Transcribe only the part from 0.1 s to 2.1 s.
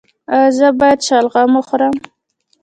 ایا زه باید شلغم وخورم؟